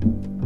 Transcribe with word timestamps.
Bye. 0.00 0.39